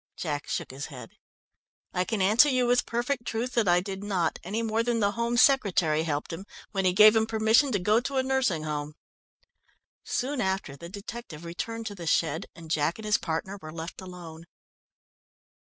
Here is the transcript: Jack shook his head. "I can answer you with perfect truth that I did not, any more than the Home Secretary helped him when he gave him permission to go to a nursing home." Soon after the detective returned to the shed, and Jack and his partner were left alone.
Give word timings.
Jack 0.17 0.47
shook 0.47 0.71
his 0.71 0.87
head. 0.87 1.11
"I 1.93 2.05
can 2.05 2.23
answer 2.23 2.49
you 2.49 2.65
with 2.65 2.87
perfect 2.87 3.23
truth 3.27 3.53
that 3.53 3.67
I 3.67 3.81
did 3.81 4.03
not, 4.03 4.39
any 4.43 4.63
more 4.63 4.81
than 4.81 4.99
the 4.99 5.11
Home 5.11 5.37
Secretary 5.37 6.01
helped 6.01 6.33
him 6.33 6.47
when 6.71 6.85
he 6.85 6.91
gave 6.91 7.15
him 7.15 7.27
permission 7.27 7.71
to 7.71 7.77
go 7.77 7.99
to 7.99 8.17
a 8.17 8.23
nursing 8.23 8.63
home." 8.63 8.95
Soon 10.03 10.41
after 10.41 10.75
the 10.75 10.89
detective 10.89 11.45
returned 11.45 11.85
to 11.85 11.93
the 11.93 12.07
shed, 12.07 12.47
and 12.55 12.71
Jack 12.71 12.97
and 12.97 13.05
his 13.05 13.19
partner 13.19 13.59
were 13.61 13.71
left 13.71 14.01
alone. 14.01 14.47